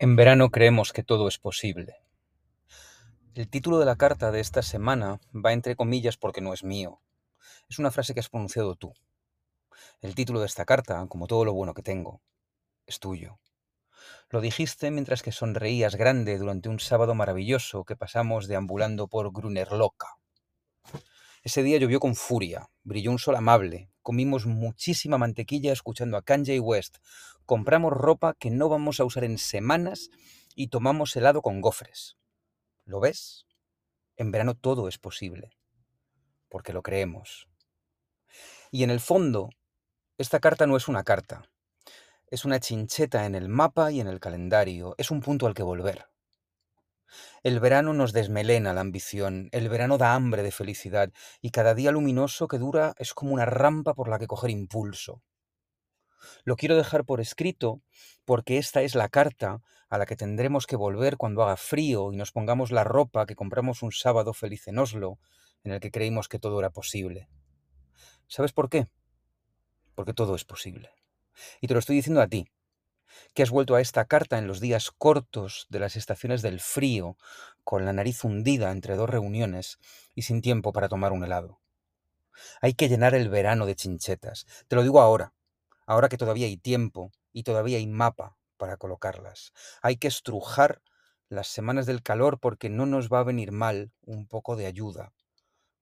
[0.00, 1.96] En verano creemos que todo es posible.
[3.34, 7.00] El título de la carta de esta semana va entre comillas porque no es mío.
[7.68, 8.94] Es una frase que has pronunciado tú.
[10.00, 12.20] El título de esta carta, como todo lo bueno que tengo,
[12.86, 13.40] es tuyo.
[14.30, 20.14] Lo dijiste mientras que sonreías grande durante un sábado maravilloso que pasamos deambulando por Grunerloca.
[21.42, 26.58] Ese día llovió con furia, brilló un sol amable, comimos muchísima mantequilla escuchando a Kanye
[26.58, 26.96] West,
[27.44, 30.08] compramos ropa que no vamos a usar en semanas
[30.54, 32.16] y tomamos helado con gofres.
[32.86, 33.46] ¿Lo ves?
[34.16, 35.50] En verano todo es posible,
[36.48, 37.46] porque lo creemos.
[38.70, 39.50] Y en el fondo,
[40.16, 41.42] esta carta no es una carta,
[42.30, 45.62] es una chincheta en el mapa y en el calendario, es un punto al que
[45.62, 46.06] volver.
[47.42, 51.92] El verano nos desmelena la ambición, el verano da hambre de felicidad, y cada día
[51.92, 55.22] luminoso que dura es como una rampa por la que coger impulso.
[56.44, 57.82] Lo quiero dejar por escrito
[58.24, 62.16] porque esta es la carta a la que tendremos que volver cuando haga frío y
[62.16, 65.18] nos pongamos la ropa que compramos un sábado feliz en Oslo,
[65.64, 67.28] en el que creímos que todo era posible.
[68.26, 68.88] ¿Sabes por qué?
[69.94, 70.90] Porque todo es posible.
[71.60, 72.46] Y te lo estoy diciendo a ti,
[73.34, 77.16] que has vuelto a esta carta en los días cortos de las estaciones del frío,
[77.64, 79.78] con la nariz hundida entre dos reuniones
[80.14, 81.60] y sin tiempo para tomar un helado.
[82.60, 84.46] Hay que llenar el verano de chinchetas.
[84.68, 85.32] Te lo digo ahora,
[85.86, 89.52] ahora que todavía hay tiempo y todavía hay mapa para colocarlas.
[89.82, 90.82] Hay que estrujar
[91.28, 95.12] las semanas del calor porque no nos va a venir mal un poco de ayuda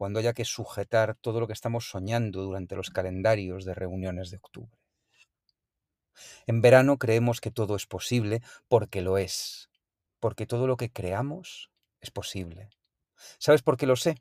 [0.00, 4.38] cuando haya que sujetar todo lo que estamos soñando durante los calendarios de reuniones de
[4.38, 4.79] octubre.
[6.46, 9.70] En verano creemos que todo es posible porque lo es,
[10.18, 12.70] porque todo lo que creamos es posible.
[13.38, 14.16] ¿Sabes por qué lo sé?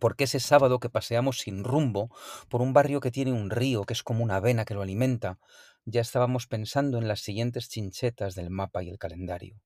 [0.00, 2.14] Porque ese sábado que paseamos sin rumbo
[2.48, 5.38] por un barrio que tiene un río que es como una vena que lo alimenta,
[5.84, 9.60] ya estábamos pensando en las siguientes chinchetas del mapa y el calendario,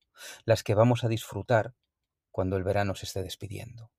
[0.45, 1.73] las que vamos a disfrutar
[2.31, 3.91] cuando el verano se esté despidiendo.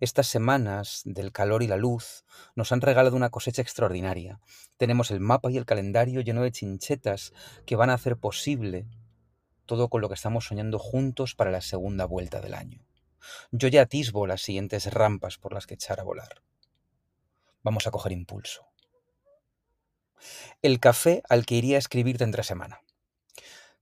[0.00, 2.24] Estas semanas del calor y la luz
[2.54, 4.40] nos han regalado una cosecha extraordinaria.
[4.76, 7.32] Tenemos el mapa y el calendario lleno de chinchetas
[7.66, 8.86] que van a hacer posible
[9.66, 12.86] todo con lo que estamos soñando juntos para la segunda vuelta del año.
[13.50, 16.42] Yo ya atisbo las siguientes rampas por las que echar a volar.
[17.62, 18.66] Vamos a coger impulso.
[20.62, 22.82] El café al que iría a escribirte entre semana.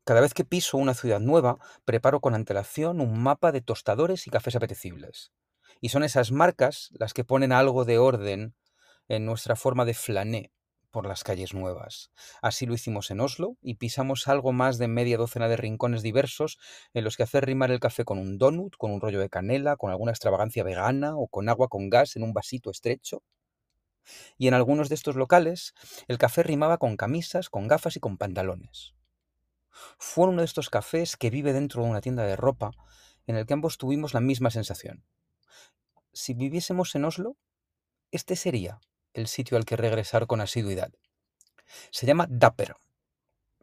[0.04, 4.30] Cada vez que piso una ciudad nueva, preparo con antelación un mapa de tostadores y
[4.30, 5.30] cafés apetecibles.
[5.80, 8.54] Y son esas marcas las que ponen algo de orden
[9.08, 10.52] en nuestra forma de flané
[10.96, 12.10] por las calles nuevas.
[12.40, 16.58] Así lo hicimos en Oslo y pisamos algo más de media docena de rincones diversos
[16.94, 19.76] en los que hacer rimar el café con un donut, con un rollo de canela,
[19.76, 23.22] con alguna extravagancia vegana o con agua con gas en un vasito estrecho.
[24.38, 25.74] Y en algunos de estos locales
[26.08, 28.94] el café rimaba con camisas, con gafas y con pantalones.
[29.98, 32.70] Fue uno de estos cafés que vive dentro de una tienda de ropa
[33.26, 35.04] en el que ambos tuvimos la misma sensación
[36.16, 37.36] si viviésemos en Oslo,
[38.10, 38.80] este sería
[39.12, 40.90] el sitio al que regresar con asiduidad.
[41.90, 42.74] Se llama Dapper.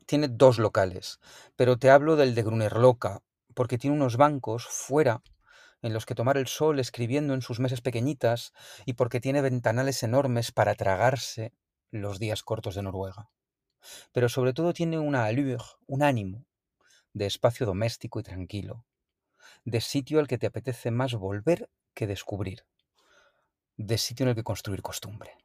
[0.05, 1.19] Tiene dos locales,
[1.55, 3.23] pero te hablo del de Grunerloca,
[3.55, 5.23] porque tiene unos bancos fuera
[5.81, 8.53] en los que tomar el sol escribiendo en sus mesas pequeñitas
[8.85, 11.53] y porque tiene ventanales enormes para tragarse
[11.89, 13.31] los días cortos de Noruega.
[14.11, 16.45] Pero sobre todo tiene una allure, un ánimo
[17.13, 18.85] de espacio doméstico y tranquilo,
[19.65, 22.65] de sitio al que te apetece más volver que descubrir,
[23.77, 25.37] de sitio en el que construir costumbre.